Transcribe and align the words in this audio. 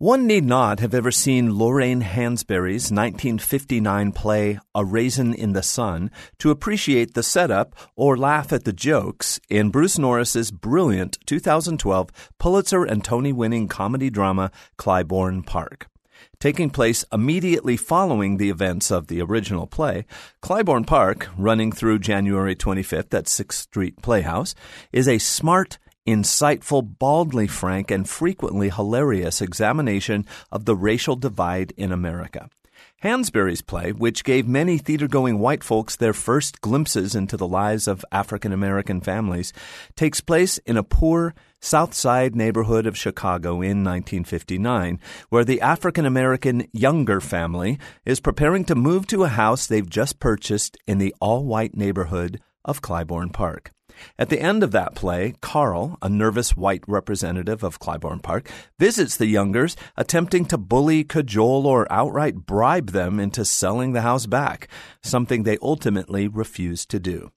One 0.00 0.26
need 0.26 0.46
not 0.46 0.80
have 0.80 0.94
ever 0.94 1.10
seen 1.10 1.58
Lorraine 1.58 2.00
Hansberry's 2.00 2.90
1959 2.90 4.12
play 4.12 4.58
A 4.74 4.82
Raisin 4.82 5.34
in 5.34 5.52
the 5.52 5.62
Sun 5.62 6.10
to 6.38 6.50
appreciate 6.50 7.12
the 7.12 7.22
setup 7.22 7.74
or 7.96 8.16
laugh 8.16 8.50
at 8.50 8.64
the 8.64 8.72
jokes 8.72 9.38
in 9.50 9.68
Bruce 9.68 9.98
Norris's 9.98 10.50
brilliant 10.50 11.18
2012 11.26 12.08
Pulitzer 12.38 12.82
and 12.82 13.04
Tony 13.04 13.30
winning 13.30 13.68
comedy 13.68 14.08
drama 14.08 14.50
Clybourne 14.78 15.44
Park. 15.44 15.86
Taking 16.38 16.70
place 16.70 17.04
immediately 17.12 17.76
following 17.76 18.38
the 18.38 18.48
events 18.48 18.90
of 18.90 19.08
the 19.08 19.20
original 19.20 19.66
play, 19.66 20.06
Clybourne 20.42 20.86
Park, 20.86 21.28
running 21.36 21.72
through 21.72 21.98
January 21.98 22.56
25th 22.56 23.12
at 23.12 23.26
6th 23.26 23.52
Street 23.52 24.00
Playhouse, 24.00 24.54
is 24.92 25.06
a 25.06 25.18
smart 25.18 25.76
insightful, 26.06 26.98
baldly 26.98 27.46
frank, 27.46 27.90
and 27.90 28.08
frequently 28.08 28.70
hilarious 28.70 29.40
examination 29.40 30.26
of 30.50 30.64
the 30.64 30.76
racial 30.76 31.16
divide 31.16 31.72
in 31.76 31.92
America. 31.92 32.48
Hansberry's 33.02 33.62
play, 33.62 33.92
which 33.92 34.24
gave 34.24 34.46
many 34.46 34.76
theater 34.76 35.08
going 35.08 35.38
white 35.38 35.64
folks 35.64 35.96
their 35.96 36.12
first 36.12 36.60
glimpses 36.60 37.14
into 37.14 37.36
the 37.36 37.48
lives 37.48 37.88
of 37.88 38.04
African 38.12 38.52
American 38.52 39.00
families, 39.00 39.54
takes 39.96 40.20
place 40.20 40.58
in 40.58 40.76
a 40.76 40.82
poor 40.82 41.34
South 41.60 41.94
Side 41.94 42.36
neighborhood 42.36 42.86
of 42.86 42.98
Chicago 42.98 43.62
in 43.62 43.84
1959, 43.84 45.00
where 45.30 45.44
the 45.44 45.62
African 45.62 46.04
American 46.04 46.66
Younger 46.72 47.20
family 47.20 47.78
is 48.04 48.20
preparing 48.20 48.64
to 48.66 48.74
move 48.74 49.06
to 49.06 49.24
a 49.24 49.28
house 49.28 49.66
they've 49.66 49.88
just 49.88 50.18
purchased 50.18 50.76
in 50.86 50.98
the 50.98 51.14
all 51.20 51.44
white 51.44 51.74
neighborhood 51.74 52.40
of 52.66 52.82
Clybourne 52.82 53.32
Park. 53.32 53.72
At 54.18 54.28
the 54.28 54.40
end 54.40 54.62
of 54.62 54.72
that 54.72 54.94
play, 54.94 55.34
Carl, 55.40 55.98
a 56.02 56.08
nervous 56.08 56.56
white 56.56 56.84
representative 56.86 57.62
of 57.62 57.78
Clybourne 57.78 58.22
Park, 58.22 58.50
visits 58.78 59.16
the 59.16 59.26
Youngers, 59.26 59.76
attempting 59.96 60.44
to 60.46 60.58
bully, 60.58 61.04
cajole, 61.04 61.66
or 61.66 61.90
outright 61.90 62.46
bribe 62.46 62.90
them 62.90 63.20
into 63.20 63.44
selling 63.44 63.92
the 63.92 64.02
house 64.02 64.26
back, 64.26 64.68
something 65.02 65.42
they 65.42 65.58
ultimately 65.62 66.28
refuse 66.28 66.86
to 66.86 66.98
do. 66.98 67.30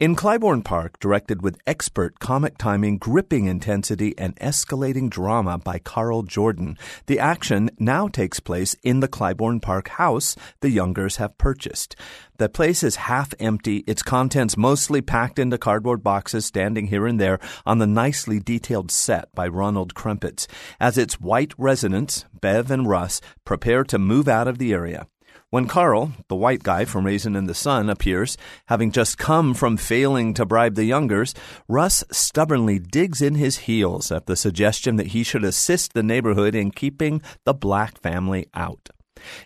In 0.00 0.14
Clybourne 0.14 0.62
Park, 0.62 1.00
directed 1.00 1.42
with 1.42 1.58
expert 1.66 2.20
comic 2.20 2.56
timing, 2.56 2.98
gripping 2.98 3.46
intensity, 3.46 4.16
and 4.16 4.36
escalating 4.36 5.10
drama 5.10 5.58
by 5.58 5.80
Carl 5.80 6.22
Jordan, 6.22 6.78
the 7.06 7.18
action 7.18 7.68
now 7.80 8.06
takes 8.06 8.38
place 8.38 8.76
in 8.84 9.00
the 9.00 9.08
Clybourne 9.08 9.60
Park 9.60 9.88
house 9.88 10.36
the 10.60 10.70
Youngers 10.70 11.16
have 11.16 11.36
purchased. 11.36 11.96
The 12.36 12.48
place 12.48 12.84
is 12.84 12.94
half 13.10 13.34
empty, 13.40 13.78
its 13.88 14.04
contents 14.04 14.56
mostly 14.56 15.02
packed 15.02 15.40
into 15.40 15.58
cardboard 15.58 16.04
boxes 16.04 16.46
standing 16.46 16.86
here 16.86 17.04
and 17.04 17.20
there 17.20 17.40
on 17.66 17.78
the 17.78 17.86
nicely 17.88 18.38
detailed 18.38 18.92
set 18.92 19.34
by 19.34 19.48
Ronald 19.48 19.94
Krempetz, 19.94 20.46
as 20.78 20.96
its 20.96 21.20
white 21.20 21.54
residents, 21.58 22.24
Bev 22.40 22.70
and 22.70 22.88
Russ, 22.88 23.20
prepare 23.44 23.82
to 23.82 23.98
move 23.98 24.28
out 24.28 24.46
of 24.46 24.58
the 24.58 24.72
area. 24.72 25.08
When 25.50 25.66
Carl, 25.66 26.12
the 26.28 26.36
white 26.36 26.62
guy 26.62 26.84
from 26.84 27.06
Raisin 27.06 27.34
in 27.34 27.46
the 27.46 27.54
Sun, 27.54 27.88
appears, 27.88 28.36
having 28.66 28.92
just 28.92 29.16
come 29.16 29.54
from 29.54 29.78
failing 29.78 30.34
to 30.34 30.44
bribe 30.44 30.74
the 30.74 30.84
Youngers, 30.84 31.34
Russ 31.66 32.04
stubbornly 32.12 32.78
digs 32.78 33.22
in 33.22 33.34
his 33.34 33.60
heels 33.60 34.12
at 34.12 34.26
the 34.26 34.36
suggestion 34.36 34.96
that 34.96 35.08
he 35.08 35.22
should 35.22 35.44
assist 35.44 35.94
the 35.94 36.02
neighborhood 36.02 36.54
in 36.54 36.70
keeping 36.70 37.22
the 37.46 37.54
black 37.54 37.98
family 38.02 38.46
out. 38.52 38.90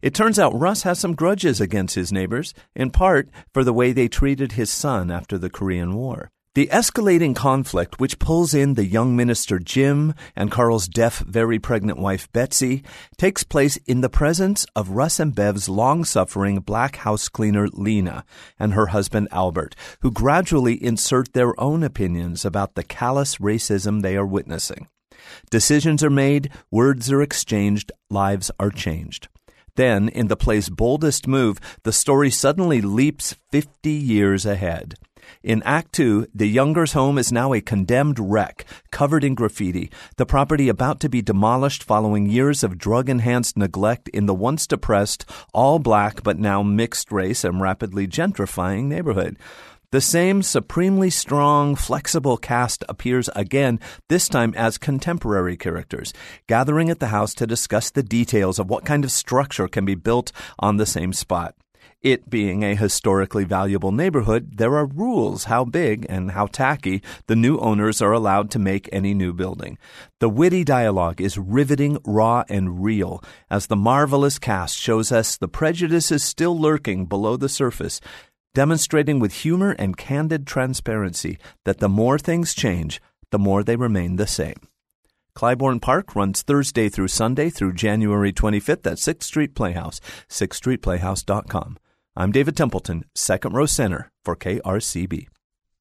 It 0.00 0.14
turns 0.14 0.38
out 0.38 0.58
Russ 0.58 0.84
has 0.84 0.98
some 0.98 1.14
grudges 1.14 1.60
against 1.60 1.96
his 1.96 2.10
neighbors, 2.10 2.54
in 2.74 2.90
part 2.90 3.28
for 3.52 3.62
the 3.62 3.74
way 3.74 3.92
they 3.92 4.08
treated 4.08 4.52
his 4.52 4.70
son 4.70 5.10
after 5.10 5.36
the 5.36 5.50
Korean 5.50 5.94
War. 5.94 6.30
The 6.56 6.66
escalating 6.72 7.36
conflict, 7.36 8.00
which 8.00 8.18
pulls 8.18 8.54
in 8.54 8.74
the 8.74 8.84
young 8.84 9.14
minister 9.14 9.60
Jim 9.60 10.14
and 10.34 10.50
Carl's 10.50 10.88
deaf, 10.88 11.20
very 11.20 11.60
pregnant 11.60 12.00
wife 12.00 12.28
Betsy, 12.32 12.82
takes 13.16 13.44
place 13.44 13.76
in 13.86 14.00
the 14.00 14.08
presence 14.08 14.66
of 14.74 14.90
Russ 14.90 15.20
and 15.20 15.32
Bev's 15.32 15.68
long 15.68 16.04
suffering 16.04 16.58
black 16.58 16.96
house 16.96 17.28
cleaner 17.28 17.68
Lena 17.68 18.24
and 18.58 18.74
her 18.74 18.86
husband 18.86 19.28
Albert, 19.30 19.76
who 20.00 20.10
gradually 20.10 20.82
insert 20.82 21.34
their 21.34 21.58
own 21.60 21.84
opinions 21.84 22.44
about 22.44 22.74
the 22.74 22.82
callous 22.82 23.36
racism 23.36 24.02
they 24.02 24.16
are 24.16 24.26
witnessing. 24.26 24.88
Decisions 25.52 26.02
are 26.02 26.10
made, 26.10 26.50
words 26.68 27.12
are 27.12 27.22
exchanged, 27.22 27.92
lives 28.10 28.50
are 28.58 28.70
changed. 28.70 29.28
Then, 29.76 30.08
in 30.08 30.26
the 30.26 30.36
play's 30.36 30.68
boldest 30.68 31.28
move, 31.28 31.60
the 31.84 31.92
story 31.92 32.28
suddenly 32.28 32.80
leaps 32.80 33.36
50 33.52 33.88
years 33.88 34.44
ahead. 34.44 34.96
In 35.42 35.62
Act 35.62 35.92
Two, 35.92 36.26
the 36.34 36.48
Youngers' 36.48 36.92
home 36.92 37.18
is 37.18 37.32
now 37.32 37.52
a 37.52 37.60
condemned 37.60 38.18
wreck, 38.18 38.64
covered 38.90 39.24
in 39.24 39.34
graffiti, 39.34 39.90
the 40.16 40.26
property 40.26 40.68
about 40.68 41.00
to 41.00 41.08
be 41.08 41.22
demolished 41.22 41.82
following 41.82 42.26
years 42.26 42.62
of 42.62 42.78
drug 42.78 43.08
enhanced 43.08 43.56
neglect 43.56 44.08
in 44.08 44.26
the 44.26 44.34
once 44.34 44.66
depressed, 44.66 45.24
all 45.52 45.78
black 45.78 46.22
but 46.22 46.38
now 46.38 46.62
mixed 46.62 47.10
race 47.12 47.44
and 47.44 47.60
rapidly 47.60 48.06
gentrifying 48.06 48.84
neighborhood. 48.84 49.36
The 49.92 50.00
same 50.00 50.42
supremely 50.42 51.10
strong, 51.10 51.74
flexible 51.74 52.36
cast 52.36 52.84
appears 52.88 53.28
again, 53.34 53.80
this 54.08 54.28
time 54.28 54.54
as 54.56 54.78
contemporary 54.78 55.56
characters, 55.56 56.12
gathering 56.46 56.90
at 56.90 57.00
the 57.00 57.08
house 57.08 57.34
to 57.34 57.46
discuss 57.46 57.90
the 57.90 58.04
details 58.04 58.60
of 58.60 58.70
what 58.70 58.84
kind 58.84 59.04
of 59.04 59.10
structure 59.10 59.66
can 59.66 59.84
be 59.84 59.96
built 59.96 60.30
on 60.60 60.76
the 60.76 60.86
same 60.86 61.12
spot. 61.12 61.56
It 62.02 62.30
being 62.30 62.64
a 62.64 62.74
historically 62.74 63.44
valuable 63.44 63.92
neighborhood, 63.92 64.56
there 64.56 64.74
are 64.74 64.86
rules 64.86 65.44
how 65.44 65.66
big 65.66 66.06
and 66.08 66.30
how 66.30 66.46
tacky 66.46 67.02
the 67.26 67.36
new 67.36 67.58
owners 67.58 68.00
are 68.00 68.12
allowed 68.12 68.50
to 68.52 68.58
make 68.58 68.88
any 68.90 69.12
new 69.12 69.34
building. 69.34 69.76
The 70.18 70.30
witty 70.30 70.64
dialogue 70.64 71.20
is 71.20 71.36
riveting, 71.36 71.98
raw, 72.06 72.44
and 72.48 72.82
real, 72.82 73.22
as 73.50 73.66
the 73.66 73.76
marvelous 73.76 74.38
cast 74.38 74.78
shows 74.78 75.12
us 75.12 75.36
the 75.36 75.46
prejudices 75.46 76.24
still 76.24 76.58
lurking 76.58 77.04
below 77.04 77.36
the 77.36 77.50
surface, 77.50 78.00
demonstrating 78.54 79.18
with 79.18 79.34
humor 79.34 79.76
and 79.78 79.94
candid 79.94 80.46
transparency 80.46 81.38
that 81.66 81.80
the 81.80 81.88
more 81.90 82.18
things 82.18 82.54
change, 82.54 83.02
the 83.30 83.38
more 83.38 83.62
they 83.62 83.76
remain 83.76 84.16
the 84.16 84.26
same. 84.26 84.56
Clybourne 85.36 85.82
Park 85.82 86.16
runs 86.16 86.40
Thursday 86.40 86.88
through 86.88 87.08
Sunday 87.08 87.50
through 87.50 87.74
January 87.74 88.32
25th 88.32 88.86
at 88.86 88.96
6th 88.96 89.22
Street 89.22 89.54
Playhouse, 89.54 90.00
6thstreetplayhouse.com. 90.30 91.76
I'm 92.16 92.32
David 92.32 92.56
Templeton, 92.56 93.04
second 93.14 93.52
row 93.52 93.66
center 93.66 94.10
for 94.24 94.34
KRCB. 94.34 95.28